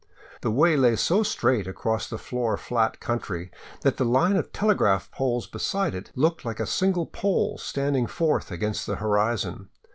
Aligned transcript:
The 0.41 0.49
way 0.49 0.77
lay 0.77 0.95
so 0.95 1.21
straight 1.21 1.67
across 1.67 2.09
the 2.09 2.17
floor 2.17 2.57
flat 2.57 2.99
country 2.99 3.51
that 3.81 3.97
the 3.97 4.03
line 4.03 4.35
of 4.35 4.51
telegraph 4.51 5.11
poles 5.11 5.45
beside 5.45 5.93
it 5.93 6.09
looked 6.15 6.43
like 6.43 6.59
a 6.59 6.65
single 6.65 7.05
pole 7.05 7.59
standing 7.59 8.07
forth 8.07 8.49
against 8.49 8.87
the 8.87 8.95
horizon. 8.95 9.69